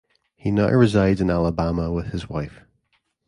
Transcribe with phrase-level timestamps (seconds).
[0.35, 2.61] He now resides in Alabama with his wife.